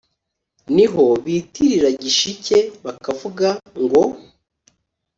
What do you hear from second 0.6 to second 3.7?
ni ho bitirira gishike, bakavuga,